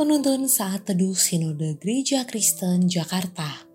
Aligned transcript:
Penuntun 0.00 0.48
Saat 0.48 0.88
Teduh 0.88 1.12
Sinode 1.12 1.76
Gereja 1.76 2.24
Kristen 2.24 2.88
Jakarta. 2.88 3.68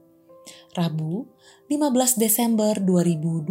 Rabu 0.73 1.29
15 1.69 2.17
Desember 2.17 2.73
2021 2.81 3.45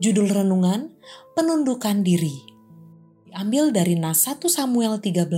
Judul 0.00 0.28
Renungan 0.32 0.96
Penundukan 1.36 2.00
Diri. 2.00 2.40
Diambil 3.28 3.68
dari 3.68 4.00
Nas 4.00 4.24
1 4.24 4.40
Samuel 4.48 4.96
13 4.96 5.28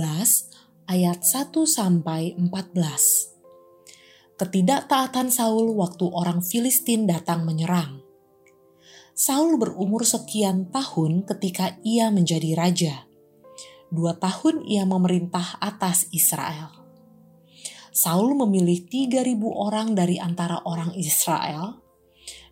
ayat 0.87 1.19
1 1.19 1.51
sampai 1.67 2.31
14 2.39 4.39
Ketidaktaatan 4.39 5.35
Saul 5.35 5.75
waktu 5.75 6.07
orang 6.15 6.39
Filistin 6.39 7.11
datang 7.11 7.43
menyerang. 7.43 7.99
Saul 9.11 9.59
berumur 9.59 10.07
sekian 10.07 10.71
tahun 10.71 11.27
ketika 11.27 11.75
ia 11.83 12.07
menjadi 12.07 12.55
raja. 12.55 13.10
Dua 13.91 14.15
tahun 14.15 14.63
ia 14.63 14.87
memerintah 14.87 15.59
atas 15.59 16.07
Israel. 16.15 16.71
Saul 17.91 18.39
memilih 18.39 18.87
3.000 18.87 19.35
orang 19.51 19.91
dari 19.91 20.15
antara 20.15 20.63
orang 20.63 20.95
Israel. 20.95 21.83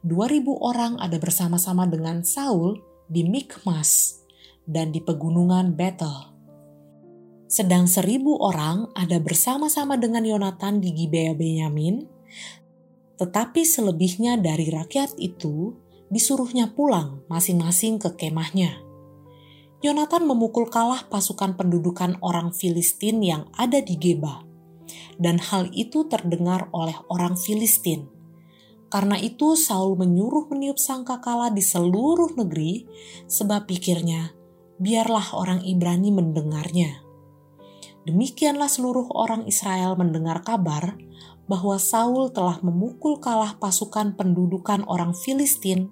2.000 0.03 0.43
orang 0.59 0.99
ada 0.99 1.15
bersama-sama 1.15 1.87
dengan 1.87 2.27
Saul 2.27 2.83
di 3.07 3.23
Mikmas 3.23 4.19
dan 4.67 4.91
di 4.91 4.99
pegunungan 4.99 5.73
Bethel. 5.79 6.35
Sedang 7.49 7.89
seribu 7.89 8.37
orang 8.37 8.93
ada 8.93 9.17
bersama-sama 9.17 9.97
dengan 9.97 10.21
Yonatan 10.21 10.83
di 10.83 10.93
Gibea 10.93 11.33
Benyamin, 11.33 12.05
tetapi 13.17 13.65
selebihnya 13.65 14.37
dari 14.37 14.69
rakyat 14.69 15.17
itu 15.17 15.73
disuruhnya 16.13 16.69
pulang 16.77 17.25
masing-masing 17.25 17.97
ke 17.97 18.13
kemahnya. 18.13 18.88
Yonatan 19.79 20.27
memukul 20.27 20.67
kalah 20.67 21.07
pasukan 21.07 21.55
pendudukan 21.55 22.19
orang 22.19 22.51
Filistin 22.51 23.23
yang 23.23 23.47
ada 23.55 23.79
di 23.79 23.95
Geba, 23.95 24.43
dan 25.15 25.39
hal 25.39 25.71
itu 25.71 26.03
terdengar 26.11 26.67
oleh 26.75 26.99
orang 27.07 27.39
Filistin. 27.39 28.11
Karena 28.91 29.15
itu 29.15 29.55
Saul 29.55 29.95
menyuruh 29.95 30.51
meniup 30.51 30.75
sangkakala 30.75 31.55
di 31.55 31.63
seluruh 31.63 32.35
negeri, 32.35 32.91
sebab 33.31 33.71
pikirnya, 33.71 34.35
biarlah 34.83 35.31
orang 35.31 35.63
Ibrani 35.63 36.11
mendengarnya. 36.11 36.99
Demikianlah 38.03 38.67
seluruh 38.67 39.07
orang 39.15 39.47
Israel 39.47 39.95
mendengar 39.95 40.43
kabar 40.43 40.99
bahwa 41.47 41.79
Saul 41.79 42.35
telah 42.35 42.59
memukul 42.59 43.23
kalah 43.23 43.55
pasukan 43.55 44.19
pendudukan 44.19 44.83
orang 44.91 45.15
Filistin, 45.15 45.87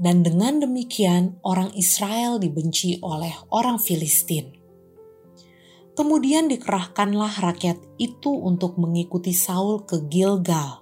dan 0.00 0.24
dengan 0.24 0.64
demikian 0.64 1.36
orang 1.44 1.76
Israel 1.76 2.40
dibenci 2.40 2.96
oleh 3.04 3.36
orang 3.52 3.76
Filistin. 3.76 4.56
Kemudian 5.92 6.48
dikerahkanlah 6.48 7.44
rakyat 7.44 7.76
itu 8.00 8.32
untuk 8.32 8.80
mengikuti 8.80 9.36
Saul 9.36 9.84
ke 9.84 10.08
Gilgal. 10.08 10.80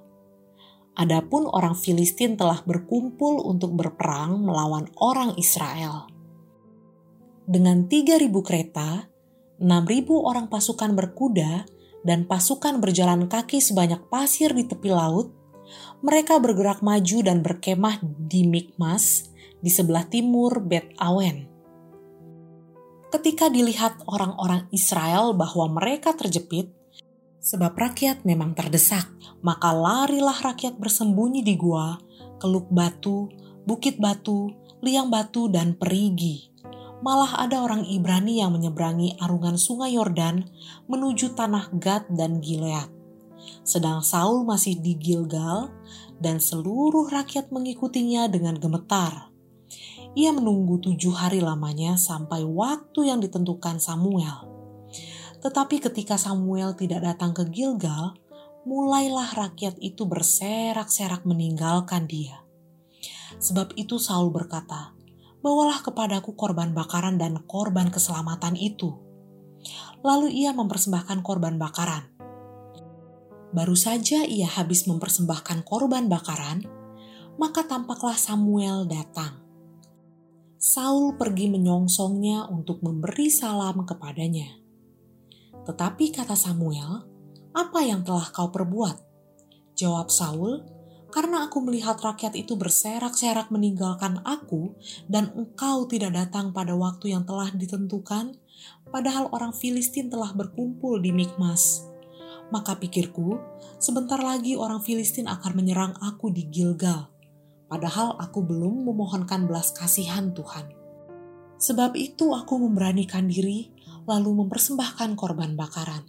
Adapun 0.95 1.51
orang 1.51 1.75
Filistin 1.75 2.39
telah 2.39 2.63
berkumpul 2.63 3.43
untuk 3.43 3.75
berperang 3.75 4.39
melawan 4.39 4.87
orang 5.03 5.35
Israel. 5.35 6.07
Dengan 7.43 7.91
3.000 7.91 8.31
kereta, 8.47 9.11
6.000 9.59 9.67
orang 10.15 10.47
pasukan 10.47 10.95
berkuda, 10.95 11.67
dan 12.07 12.31
pasukan 12.31 12.79
berjalan 12.79 13.27
kaki 13.27 13.59
sebanyak 13.59 14.07
pasir 14.07 14.55
di 14.55 14.63
tepi 14.71 14.91
laut, 14.95 15.35
mereka 16.01 16.39
bergerak 16.39 16.81
maju 16.81 17.19
dan 17.27 17.43
berkemah 17.43 17.99
di 18.03 18.47
Mikmas 18.47 19.35
di 19.59 19.71
sebelah 19.71 20.07
timur 20.07 20.63
Bet 20.63 20.95
Awen. 21.03 21.51
Ketika 23.09 23.49
dilihat 23.49 24.05
orang-orang 24.05 24.69
Israel 24.71 25.33
bahwa 25.33 25.81
mereka 25.81 26.13
terjepit, 26.13 26.71
sebab 27.41 27.73
rakyat 27.73 28.23
memang 28.29 28.53
terdesak, 28.53 29.09
maka 29.41 29.73
larilah 29.73 30.37
rakyat 30.37 30.77
bersembunyi 30.77 31.41
di 31.41 31.57
gua, 31.57 31.97
keluk 32.37 32.69
batu, 32.69 33.33
bukit 33.65 33.97
batu, 33.97 34.53
liang 34.85 35.09
batu, 35.09 35.49
dan 35.49 35.73
perigi 35.75 36.49
malah 36.99 37.47
ada 37.47 37.63
orang 37.63 37.87
Ibrani 37.87 38.43
yang 38.43 38.55
menyeberangi 38.59 39.19
arungan 39.23 39.55
sungai 39.55 39.95
Yordan 39.95 40.51
menuju 40.91 41.35
tanah 41.39 41.71
Gad 41.79 42.11
dan 42.11 42.43
Gilead. 42.43 42.98
Sedang 43.63 44.03
Saul 44.03 44.43
masih 44.43 44.79
di 44.81 44.97
Gilgal 44.97 45.71
dan 46.19 46.43
seluruh 46.43 47.07
rakyat 47.09 47.55
mengikutinya 47.55 48.27
dengan 48.27 48.59
gemetar. 48.59 49.31
Ia 50.19 50.35
menunggu 50.35 50.83
tujuh 50.83 51.15
hari 51.15 51.39
lamanya 51.39 51.95
sampai 51.95 52.43
waktu 52.43 53.13
yang 53.13 53.23
ditentukan 53.23 53.79
Samuel. 53.79 54.49
Tetapi 55.39 55.79
ketika 55.79 56.19
Samuel 56.19 56.75
tidak 56.75 57.07
datang 57.07 57.31
ke 57.31 57.47
Gilgal, 57.47 58.19
mulailah 58.67 59.31
rakyat 59.39 59.79
itu 59.79 60.03
berserak-serak 60.09 61.23
meninggalkan 61.23 62.11
dia. 62.11 62.43
Sebab 63.39 63.79
itu 63.79 64.03
Saul 64.03 64.35
berkata, 64.35 64.99
bawalah 65.39 65.79
kepadaku 65.87 66.35
korban 66.35 66.75
bakaran 66.75 67.15
dan 67.21 67.39
korban 67.47 67.95
keselamatan 67.95 68.59
itu. 68.59 68.99
Lalu 70.03 70.35
ia 70.35 70.51
mempersembahkan 70.51 71.23
korban 71.23 71.55
bakaran. 71.55 72.18
Baru 73.49 73.73
saja 73.73 74.29
ia 74.29 74.45
habis 74.45 74.85
mempersembahkan 74.85 75.65
korban 75.65 76.09
bakaran, 76.13 76.69
maka 77.41 77.65
tampaklah 77.65 78.19
Samuel 78.19 78.85
datang. 78.85 79.41
Saul 80.59 81.15
pergi 81.15 81.49
menyongsongnya 81.49 82.51
untuk 82.51 82.83
memberi 82.83 83.31
salam 83.31 83.87
kepadanya. 83.87 84.59
Tetapi 85.65 86.11
kata 86.13 86.35
Samuel, 86.35 87.07
"Apa 87.55 87.87
yang 87.87 88.03
telah 88.03 88.29
kau 88.35 88.51
perbuat?" 88.51 89.01
Jawab 89.79 90.11
Saul, 90.11 90.67
karena 91.09 91.49
aku 91.49 91.65
melihat 91.65 91.97
rakyat 92.03 92.37
itu 92.37 92.59
berserak-serak 92.59 93.49
meninggalkan 93.49 94.21
aku, 94.29 94.77
dan 95.09 95.33
engkau 95.33 95.89
tidak 95.89 96.13
datang 96.13 96.53
pada 96.53 96.77
waktu 96.77 97.17
yang 97.17 97.25
telah 97.25 97.49
ditentukan, 97.55 98.37
padahal 98.93 99.33
orang 99.33 99.55
Filistin 99.57 100.13
telah 100.13 100.35
berkumpul 100.37 101.01
di 101.01 101.15
Mikmas. 101.15 101.87
Maka 102.49 102.81
pikirku, 102.81 103.37
sebentar 103.77 104.17
lagi 104.17 104.57
orang 104.57 104.81
Filistin 104.81 105.29
akan 105.29 105.53
menyerang 105.53 105.93
aku 106.01 106.33
di 106.33 106.49
Gilgal, 106.49 107.13
padahal 107.69 108.17
aku 108.17 108.41
belum 108.41 108.89
memohonkan 108.89 109.45
belas 109.45 109.77
kasihan 109.77 110.33
Tuhan. 110.33 110.73
Sebab 111.61 111.93
itu 111.99 112.33
aku 112.33 112.57
memberanikan 112.57 113.29
diri, 113.29 113.69
lalu 114.09 114.41
mempersembahkan 114.41 115.13
korban 115.21 115.53
bakaran. 115.53 116.09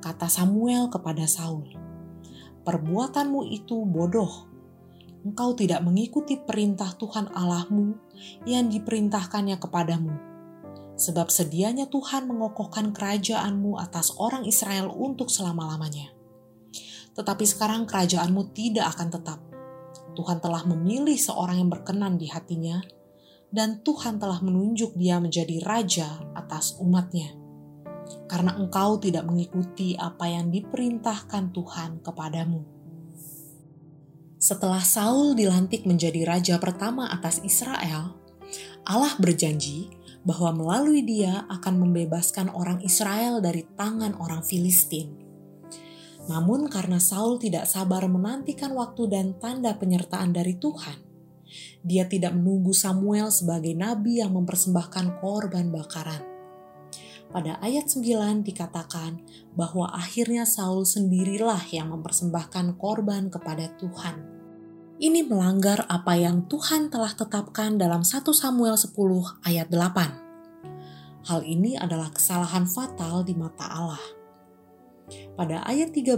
Kata 0.00 0.30
Samuel 0.32 0.88
kepada 0.88 1.28
Saul, 1.28 1.68
perbuatanmu 2.64 3.44
itu 3.52 3.84
bodoh. 3.84 4.48
Engkau 5.26 5.58
tidak 5.58 5.82
mengikuti 5.82 6.38
perintah 6.38 6.94
Tuhan 6.94 7.28
Allahmu 7.34 7.98
yang 8.46 8.70
diperintahkannya 8.70 9.58
kepadamu. 9.58 10.14
Sebab 10.96 11.28
sedianya 11.28 11.86
Tuhan 11.92 12.24
mengokohkan 12.24 12.96
kerajaanmu 12.96 13.76
atas 13.76 14.16
orang 14.16 14.48
Israel 14.48 14.88
untuk 14.92 15.28
selama-lamanya. 15.28 16.12
Tetapi 17.12 17.44
sekarang 17.44 17.84
kerajaanmu 17.84 18.56
tidak 18.56 18.96
akan 18.96 19.08
tetap. 19.12 19.40
Tuhan 20.16 20.40
telah 20.40 20.64
memilih 20.64 21.16
seorang 21.16 21.60
yang 21.60 21.68
berkenan 21.68 22.16
di 22.16 22.32
hatinya, 22.32 22.80
dan 23.52 23.84
Tuhan 23.84 24.16
telah 24.16 24.40
menunjuk 24.40 24.96
dia 24.96 25.20
menjadi 25.20 25.60
raja 25.60 26.08
atas 26.32 26.80
umatnya 26.80 27.46
karena 28.26 28.54
engkau 28.58 28.98
tidak 28.98 29.26
mengikuti 29.26 29.94
apa 29.98 30.26
yang 30.30 30.50
diperintahkan 30.50 31.54
Tuhan 31.54 31.90
kepadamu. 32.02 32.62
Setelah 34.36 34.82
Saul 34.84 35.34
dilantik 35.34 35.88
menjadi 35.88 36.22
raja 36.22 36.54
pertama 36.60 37.10
atas 37.10 37.42
Israel, 37.42 38.14
Allah 38.86 39.14
berjanji 39.18 39.90
bahwa 40.26 40.50
melalui 40.50 41.06
dia 41.06 41.46
akan 41.46 41.86
membebaskan 41.86 42.50
orang 42.50 42.82
Israel 42.82 43.38
dari 43.38 43.62
tangan 43.78 44.18
orang 44.18 44.42
Filistin. 44.42 45.14
Namun 46.26 46.66
karena 46.66 46.98
Saul 46.98 47.38
tidak 47.38 47.70
sabar 47.70 48.02
menantikan 48.10 48.74
waktu 48.74 49.06
dan 49.06 49.38
tanda 49.38 49.78
penyertaan 49.78 50.34
dari 50.34 50.58
Tuhan, 50.58 50.98
dia 51.86 52.10
tidak 52.10 52.34
menunggu 52.34 52.74
Samuel 52.74 53.30
sebagai 53.30 53.78
nabi 53.78 54.18
yang 54.18 54.34
mempersembahkan 54.34 55.22
korban 55.22 55.70
bakaran 55.70 56.36
pada 57.36 57.58
ayat 57.60 57.90
9 57.90 58.46
dikatakan 58.46 59.18
bahwa 59.58 59.90
akhirnya 59.90 60.46
Saul 60.46 60.86
sendirilah 60.86 61.68
yang 61.74 61.90
mempersembahkan 61.90 62.78
korban 62.78 63.28
kepada 63.28 63.74
Tuhan. 63.76 64.35
Ini 64.96 65.28
melanggar 65.28 65.84
apa 65.92 66.16
yang 66.16 66.48
Tuhan 66.48 66.88
telah 66.88 67.12
tetapkan 67.12 67.76
dalam 67.76 68.00
1 68.00 68.32
Samuel 68.32 68.80
10 68.80 68.96
ayat 69.44 69.68
8. 69.68 71.28
Hal 71.28 71.44
ini 71.44 71.76
adalah 71.76 72.08
kesalahan 72.08 72.64
fatal 72.64 73.20
di 73.20 73.36
mata 73.36 73.68
Allah. 73.68 74.00
Pada 75.36 75.60
ayat 75.68 75.92
13, 75.92 76.16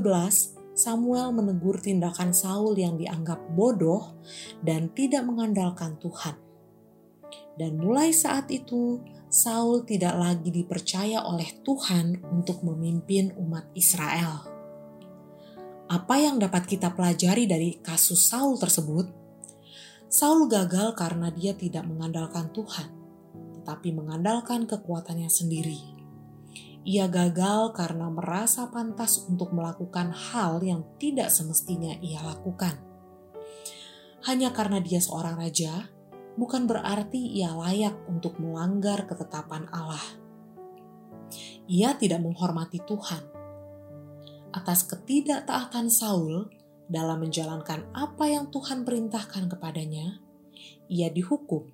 Samuel 0.79 1.35
menegur 1.35 1.83
tindakan 1.83 2.31
Saul 2.31 2.79
yang 2.79 2.95
dianggap 2.95 3.51
bodoh 3.51 4.15
dan 4.63 4.95
tidak 4.95 5.27
mengandalkan 5.27 5.99
Tuhan. 5.99 6.39
Dan 7.59 7.83
mulai 7.83 8.15
saat 8.15 8.47
itu, 8.55 9.03
Saul 9.27 9.83
tidak 9.91 10.15
lagi 10.15 10.55
dipercaya 10.55 11.27
oleh 11.27 11.51
Tuhan 11.67 12.23
untuk 12.31 12.63
memimpin 12.63 13.35
umat 13.43 13.75
Israel. 13.75 14.58
Apa 15.89 16.21
yang 16.21 16.37
dapat 16.37 16.69
kita 16.69 16.93
pelajari 16.93 17.49
dari 17.49 17.81
kasus 17.81 18.29
Saul 18.29 18.61
tersebut? 18.61 19.09
Saul 20.13 20.45
gagal 20.45 20.93
karena 20.93 21.33
dia 21.33 21.57
tidak 21.57 21.89
mengandalkan 21.89 22.53
Tuhan, 22.53 22.93
tetapi 23.57 23.97
mengandalkan 23.97 24.69
kekuatannya 24.69 25.33
sendiri. 25.33 25.81
Ia 26.85 27.09
gagal 27.09 27.73
karena 27.73 28.13
merasa 28.13 28.69
pantas 28.69 29.25
untuk 29.33 29.57
melakukan 29.57 30.13
hal 30.13 30.61
yang 30.61 30.85
tidak 31.01 31.33
semestinya 31.33 31.97
ia 32.05 32.21
lakukan. 32.21 32.77
Hanya 34.29 34.53
karena 34.53 34.85
dia 34.85 35.01
seorang 35.01 35.41
raja, 35.41 35.89
bukan 36.37 36.69
berarti 36.69 37.33
ia 37.33 37.57
layak 37.57 37.97
untuk 38.13 38.37
melanggar 38.37 39.09
ketetapan 39.09 39.65
Allah. 39.73 40.05
Ia 41.65 41.97
tidak 41.97 42.21
menghormati 42.21 42.77
Tuhan. 42.85 43.38
Atas 44.59 44.83
ketidaktaatan 44.91 45.87
Saul 45.87 46.51
dalam 46.91 47.23
menjalankan 47.23 47.95
apa 47.95 48.27
yang 48.27 48.51
Tuhan 48.51 48.83
perintahkan 48.83 49.47
kepadanya, 49.55 50.19
ia 50.91 51.07
dihukum, 51.15 51.71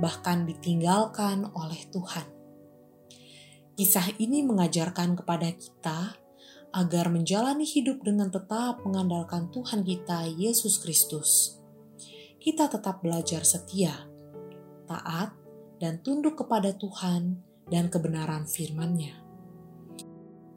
bahkan 0.00 0.48
ditinggalkan 0.48 1.52
oleh 1.52 1.84
Tuhan. 1.92 2.24
Kisah 3.76 4.08
ini 4.16 4.40
mengajarkan 4.40 5.20
kepada 5.20 5.52
kita 5.52 6.16
agar 6.72 7.12
menjalani 7.12 7.68
hidup 7.68 8.00
dengan 8.00 8.32
tetap 8.32 8.80
mengandalkan 8.88 9.52
Tuhan 9.52 9.84
kita, 9.84 10.24
Yesus 10.32 10.80
Kristus 10.80 11.60
kita 12.44 12.68
tetap 12.68 13.00
belajar 13.00 13.40
setia, 13.40 14.04
taat, 14.84 15.32
dan 15.80 16.04
tunduk 16.04 16.44
kepada 16.44 16.76
Tuhan 16.76 17.40
dan 17.72 17.88
kebenaran 17.88 18.44
firman-Nya. 18.44 19.23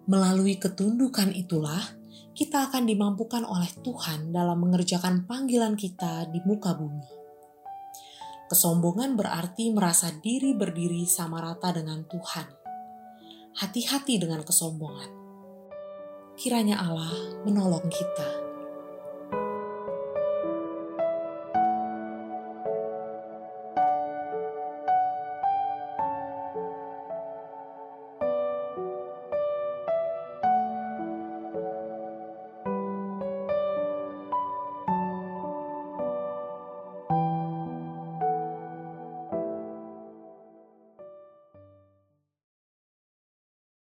Melalui 0.08 0.56
ketundukan 0.56 1.36
itulah 1.36 1.84
kita 2.32 2.72
akan 2.72 2.88
dimampukan 2.88 3.44
oleh 3.44 3.68
Tuhan 3.84 4.32
dalam 4.32 4.64
mengerjakan 4.64 5.28
panggilan 5.28 5.76
kita 5.76 6.32
di 6.32 6.40
muka 6.48 6.72
bumi. 6.80 7.04
Kesombongan 8.48 9.20
berarti 9.20 9.68
merasa 9.76 10.08
diri 10.24 10.56
berdiri 10.56 11.04
sama 11.04 11.44
rata 11.44 11.76
dengan 11.76 12.08
Tuhan. 12.08 12.48
Hati-hati 13.60 14.16
dengan 14.16 14.48
kesombongan. 14.48 15.12
Kiranya 16.40 16.80
Allah 16.80 17.44
menolong 17.44 17.92
kita. 17.92 18.47